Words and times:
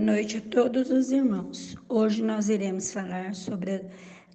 Boa 0.00 0.12
noite 0.12 0.38
a 0.38 0.40
todos 0.40 0.90
os 0.90 1.12
irmãos. 1.12 1.76
Hoje 1.86 2.22
nós 2.22 2.48
iremos 2.48 2.90
falar 2.90 3.34
sobre 3.34 3.84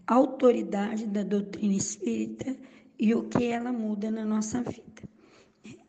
a 0.06 0.14
autoridade 0.14 1.08
da 1.08 1.24
doutrina 1.24 1.74
espírita 1.74 2.56
e 3.00 3.16
o 3.16 3.24
que 3.24 3.46
ela 3.46 3.72
muda 3.72 4.12
na 4.12 4.24
nossa 4.24 4.62
vida. 4.62 5.02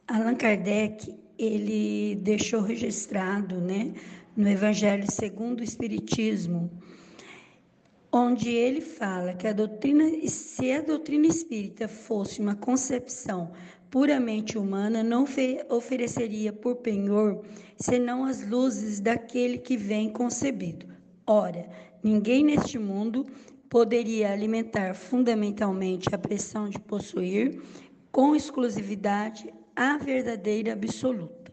Allan 0.09 0.35
Kardec, 0.35 1.15
ele 1.39 2.15
deixou 2.23 2.63
registrado, 2.63 3.61
né, 3.61 3.93
no 4.35 4.49
Evangelho 4.49 5.05
segundo 5.13 5.61
o 5.61 5.65
Espiritismo, 5.65 6.71
onde 8.11 8.49
ele 8.49 8.81
fala 8.81 9.35
que 9.35 9.47
a 9.47 9.53
doutrina, 9.53 10.05
se 10.27 10.73
a 10.73 10.81
doutrina 10.81 11.27
espírita 11.27 11.87
fosse 11.87 12.41
uma 12.41 12.55
concepção 12.55 13.53
puramente 13.97 14.59
humana, 14.59 15.03
não 15.03 15.25
ofereceria 15.71 16.53
por 16.53 16.77
penhor 16.77 17.43
senão 17.79 18.27
as 18.27 18.47
luzes 18.47 19.01
daquele 19.01 19.57
que 19.57 19.75
vem 19.75 20.11
concebido. 20.11 20.87
Ora, 21.27 21.67
ninguém 22.03 22.45
neste 22.45 22.79
mundo 22.79 23.25
poderia 23.71 24.31
alimentar 24.31 24.93
fundamentalmente 24.93 26.15
a 26.15 26.19
pressão 26.19 26.69
de 26.69 26.79
possuir, 26.79 27.59
com 28.13 28.37
exclusividade, 28.37 29.51
a 29.75 29.97
verdadeira 29.97 30.75
absoluta. 30.75 31.46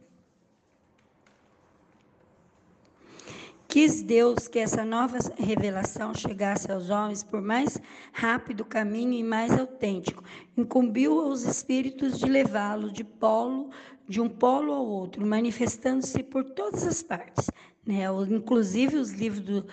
Quis 3.73 4.03
Deus 4.03 4.47
que 4.47 4.59
essa 4.59 4.85
nova 4.85 5.17
revelação 5.35 6.13
chegasse 6.13 6.71
aos 6.71 6.91
homens 6.91 7.23
por 7.23 7.41
mais 7.41 7.81
rápido 8.11 8.63
caminho 8.63 9.13
e 9.13 9.23
mais 9.23 9.51
autêntico. 9.51 10.23
Incumbiu 10.55 11.19
aos 11.19 11.41
espíritos 11.41 12.19
de 12.19 12.27
levá-lo 12.27 12.91
de 12.91 13.03
polo, 13.03 13.71
de 14.07 14.21
um 14.21 14.29
polo 14.29 14.71
ao 14.71 14.85
outro, 14.85 15.25
manifestando-se 15.25 16.21
por 16.21 16.43
todas 16.43 16.85
as 16.85 17.01
partes, 17.01 17.49
né? 17.83 18.03
Inclusive 18.29 18.95
os 18.95 19.11
livros 19.13 19.41
do, 19.41 19.65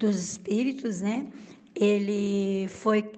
dos 0.00 0.16
espíritos, 0.16 1.00
né? 1.00 1.28
Ele 1.76 2.66
foi 2.66 3.08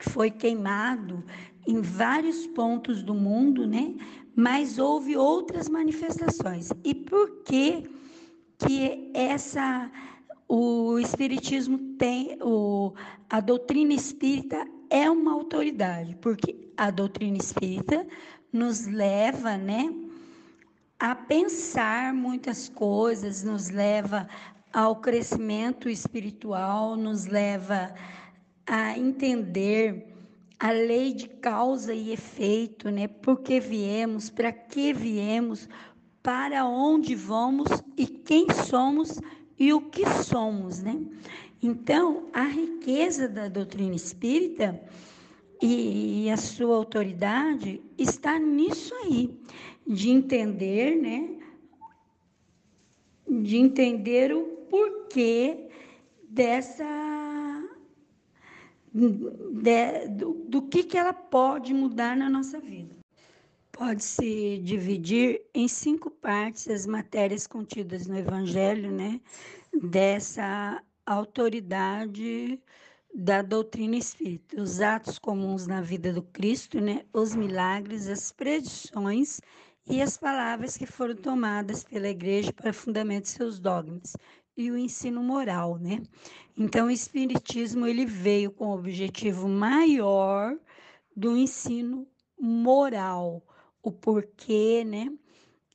foi 0.00 0.30
queimado 0.30 1.22
em 1.66 1.82
vários 1.82 2.46
pontos 2.46 3.02
do 3.02 3.12
mundo, 3.12 3.66
né? 3.66 3.94
Mas 4.34 4.78
houve 4.78 5.18
outras 5.18 5.68
manifestações. 5.68 6.70
E 6.82 6.94
por 6.94 7.42
que 7.42 7.94
que 8.58 9.10
essa 9.14 9.90
o 10.48 10.98
espiritismo 10.98 11.78
tem 11.98 12.38
o 12.40 12.92
a 13.28 13.40
doutrina 13.40 13.92
espírita 13.92 14.66
é 14.88 15.10
uma 15.10 15.32
autoridade, 15.32 16.16
porque 16.20 16.70
a 16.76 16.90
doutrina 16.90 17.36
espírita 17.36 18.06
nos 18.52 18.86
leva, 18.86 19.56
né, 19.56 19.92
a 20.98 21.14
pensar 21.14 22.14
muitas 22.14 22.68
coisas, 22.68 23.42
nos 23.42 23.68
leva 23.68 24.28
ao 24.72 24.96
crescimento 24.96 25.88
espiritual, 25.88 26.96
nos 26.96 27.26
leva 27.26 27.92
a 28.66 28.96
entender 28.96 30.14
a 30.58 30.70
lei 30.70 31.12
de 31.12 31.28
causa 31.28 31.92
e 31.92 32.12
efeito, 32.12 32.90
né? 32.90 33.08
Por 33.08 33.40
que 33.40 33.60
viemos, 33.60 34.30
para 34.30 34.52
que 34.52 34.92
viemos, 34.92 35.68
para 36.26 36.66
onde 36.66 37.14
vamos 37.14 37.68
e 37.96 38.04
quem 38.04 38.48
somos 38.50 39.20
e 39.56 39.72
o 39.72 39.80
que 39.80 40.04
somos, 40.24 40.82
né? 40.82 41.00
Então, 41.62 42.26
a 42.32 42.42
riqueza 42.42 43.28
da 43.28 43.46
doutrina 43.46 43.94
espírita 43.94 44.82
e 45.62 46.28
a 46.28 46.36
sua 46.36 46.74
autoridade 46.74 47.80
está 47.96 48.40
nisso 48.40 48.92
aí, 49.04 49.38
de 49.86 50.10
entender, 50.10 51.00
né? 51.00 51.38
De 53.28 53.56
entender 53.56 54.34
o 54.34 54.42
porquê 54.68 55.68
dessa 56.28 56.84
de, 58.92 60.08
do, 60.08 60.34
do 60.48 60.62
que, 60.62 60.82
que 60.82 60.98
ela 60.98 61.12
pode 61.12 61.72
mudar 61.72 62.16
na 62.16 62.28
nossa 62.28 62.58
vida. 62.58 63.05
Pode-se 63.76 64.58
dividir 64.64 65.42
em 65.52 65.68
cinco 65.68 66.10
partes 66.10 66.66
as 66.66 66.86
matérias 66.86 67.46
contidas 67.46 68.06
no 68.06 68.16
Evangelho, 68.16 68.90
né? 68.90 69.20
Dessa 69.90 70.82
autoridade 71.04 72.58
da 73.14 73.42
doutrina 73.42 73.96
espírita, 73.96 74.62
os 74.62 74.80
atos 74.80 75.18
comuns 75.18 75.66
na 75.66 75.82
vida 75.82 76.10
do 76.10 76.22
Cristo, 76.22 76.80
né? 76.80 77.04
Os 77.12 77.34
milagres, 77.34 78.08
as 78.08 78.32
predições 78.32 79.42
e 79.86 80.00
as 80.00 80.16
palavras 80.16 80.78
que 80.78 80.86
foram 80.86 81.14
tomadas 81.14 81.84
pela 81.84 82.08
igreja 82.08 82.54
para 82.54 82.72
fundamentar 82.72 83.26
seus 83.26 83.58
dogmas 83.58 84.16
e 84.56 84.70
o 84.70 84.78
ensino 84.78 85.22
moral, 85.22 85.76
né? 85.76 86.02
Então, 86.56 86.86
o 86.86 86.90
espiritismo 86.90 87.86
ele 87.86 88.06
veio 88.06 88.50
com 88.50 88.68
o 88.68 88.74
objetivo 88.74 89.46
maior 89.46 90.58
do 91.14 91.36
ensino 91.36 92.06
moral 92.40 93.42
o 93.86 93.92
porquê, 93.92 94.82
né? 94.84 95.12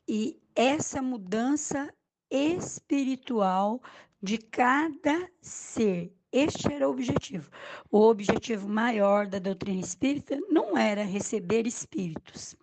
E 0.05 0.38
essa 0.53 1.01
mudança 1.01 1.89
espiritual 2.29 3.81
de 4.22 4.38
cada 4.38 5.29
ser. 5.41 6.13
Este 6.29 6.73
era 6.73 6.89
o 6.89 6.91
objetivo. 6.91 7.49
O 7.89 8.01
objetivo 8.01 8.67
maior 8.67 9.27
da 9.27 9.39
doutrina 9.39 9.79
espírita 9.79 10.38
não 10.49 10.77
era 10.77 11.05
receber 11.05 11.66
espíritos, 11.66 12.53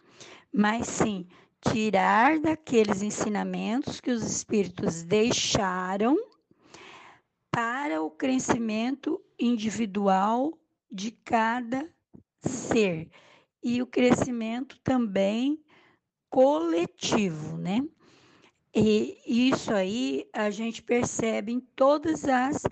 mas 0.53 0.86
sim 0.86 1.26
tirar 1.62 2.38
daqueles 2.38 3.00
ensinamentos 3.00 4.03
que 4.03 4.10
os 4.10 4.22
espíritos 4.22 5.03
deixaram 5.03 6.15
para 7.50 8.03
o 8.03 8.10
crescimento 8.10 9.19
individual 9.38 10.53
de 10.92 11.10
cada 11.10 11.91
ser 12.38 13.10
e 13.63 13.83
o 13.83 13.87
crescimento 13.87 14.79
também 14.83 15.63
coletivo, 16.31 17.57
né? 17.57 17.83
E 18.75 19.19
isso 19.27 19.73
aí 19.73 20.29
a 20.33 20.51
gente 20.51 20.83
percebe 20.83 21.53
em 21.53 21.61
todas 21.61 22.25
as 22.27 22.63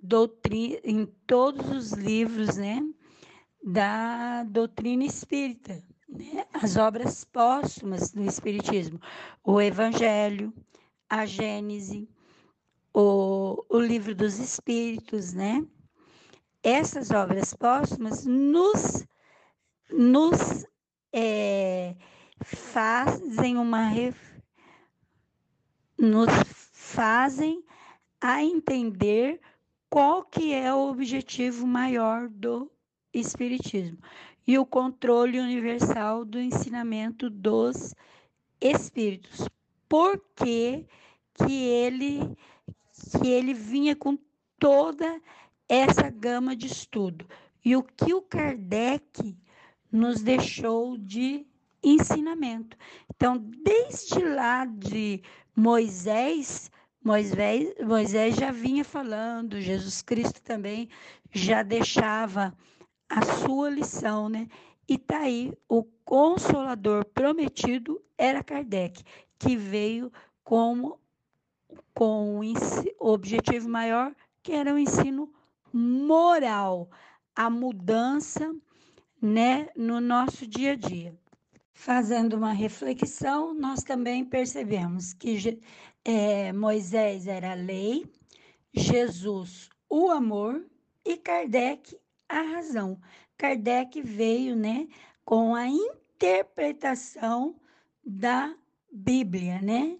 doutrinas, 0.00 0.80
em 0.84 1.06
todos 1.26 1.68
os 1.70 1.92
livros, 1.92 2.56
né, 2.56 2.80
da 3.62 4.42
doutrina 4.44 5.04
espírita, 5.04 5.82
né? 6.08 6.44
As 6.52 6.76
obras 6.76 7.24
póstumas 7.24 8.10
do 8.12 8.22
espiritismo, 8.24 9.00
o 9.42 9.60
Evangelho, 9.60 10.52
a 11.08 11.24
Gênese, 11.24 12.08
o, 12.92 13.64
o 13.68 13.78
livro 13.78 14.14
dos 14.14 14.38
Espíritos, 14.38 15.32
né? 15.32 15.66
Essas 16.62 17.10
obras 17.10 17.54
póstumas 17.54 18.26
nos 18.26 19.06
nos 19.90 20.66
é, 21.12 21.94
fazem 22.42 23.56
uma 23.56 23.90
nos 25.98 26.28
fazem 26.72 27.64
a 28.20 28.42
entender 28.42 29.40
qual 29.88 30.24
que 30.24 30.52
é 30.52 30.72
o 30.74 30.88
objetivo 30.88 31.66
maior 31.66 32.28
do 32.28 32.70
espiritismo 33.12 33.98
e 34.46 34.58
o 34.58 34.66
controle 34.66 35.38
universal 35.38 36.24
do 36.24 36.38
ensinamento 36.38 37.30
dos 37.30 37.94
espíritos. 38.60 39.48
Por 39.88 40.22
que, 40.34 40.86
que 41.34 41.64
ele 41.64 42.36
que 43.20 43.28
ele 43.28 43.54
vinha 43.54 43.94
com 43.94 44.18
toda 44.58 45.20
essa 45.68 46.10
gama 46.10 46.56
de 46.56 46.66
estudo? 46.66 47.26
E 47.64 47.76
o 47.76 47.82
que 47.82 48.12
o 48.12 48.22
Kardec 48.22 49.36
nos 49.94 50.22
deixou 50.22 50.98
de 50.98 51.46
ensinamento. 51.80 52.76
Então, 53.14 53.38
desde 53.38 54.24
lá 54.24 54.64
de 54.64 55.22
Moisés, 55.54 56.68
Moisés, 57.00 57.72
Moisés 57.80 58.34
já 58.34 58.50
vinha 58.50 58.84
falando, 58.84 59.60
Jesus 59.60 60.02
Cristo 60.02 60.42
também 60.42 60.88
já 61.30 61.62
deixava 61.62 62.52
a 63.08 63.22
sua 63.24 63.70
lição, 63.70 64.28
né? 64.28 64.48
E 64.88 64.98
tá 64.98 65.20
aí 65.20 65.52
o 65.68 65.84
consolador 66.04 67.04
prometido 67.04 68.02
era 68.18 68.42
Kardec, 68.42 69.00
que 69.38 69.56
veio 69.56 70.12
como 70.42 70.98
com 71.94 72.40
o 72.40 73.08
objetivo 73.12 73.68
maior, 73.68 74.12
que 74.42 74.50
era 74.50 74.74
o 74.74 74.78
ensino 74.78 75.32
moral, 75.72 76.90
a 77.36 77.48
mudança 77.48 78.52
né, 79.24 79.68
no 79.74 80.02
nosso 80.02 80.46
dia 80.46 80.72
a 80.72 80.76
dia. 80.76 81.18
Fazendo 81.72 82.36
uma 82.36 82.52
reflexão, 82.52 83.54
nós 83.54 83.82
também 83.82 84.22
percebemos 84.22 85.14
que 85.14 85.58
é, 86.04 86.52
Moisés 86.52 87.26
era 87.26 87.52
a 87.52 87.54
lei, 87.54 88.04
Jesus 88.74 89.70
o 89.88 90.10
amor 90.10 90.62
e 91.04 91.16
Kardec 91.16 91.98
a 92.28 92.42
razão. 92.42 93.00
Kardec 93.38 94.02
veio, 94.02 94.54
né, 94.54 94.86
com 95.24 95.54
a 95.54 95.66
interpretação 95.66 97.56
da 98.04 98.54
Bíblia, 98.92 99.58
né? 99.62 99.98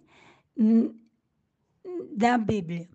da 2.15 2.37
Bíblia. 2.37 2.89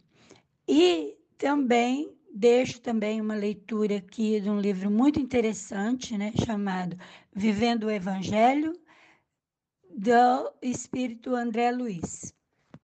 E 0.67 1.17
também 1.37 2.15
deixo 2.33 2.81
também 2.81 3.21
uma 3.21 3.35
leitura 3.35 3.97
aqui 3.97 4.39
de 4.39 4.49
um 4.49 4.59
livro 4.59 4.89
muito 4.91 5.19
interessante, 5.19 6.17
né, 6.17 6.31
chamado 6.45 6.97
Vivendo 7.33 7.85
o 7.85 7.91
Evangelho, 7.91 8.73
do 9.89 10.53
Espírito 10.61 11.35
André 11.35 11.71
Luiz. 11.71 12.33